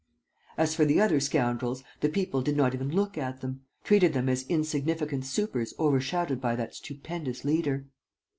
As 0.57 0.73
for 0.73 0.83
the 0.83 0.99
other 0.99 1.19
scoundrels, 1.19 1.83
the 1.99 2.09
people 2.09 2.41
did 2.41 2.57
not 2.57 2.73
even 2.73 2.89
look 2.89 3.19
at 3.19 3.41
them, 3.41 3.61
treated 3.83 4.13
them 4.13 4.29
as 4.29 4.47
insignificant 4.49 5.25
supers 5.25 5.75
overshadowed 5.77 6.41
by 6.41 6.55
that 6.55 6.73
stupendous 6.73 7.45
leader. 7.45 7.85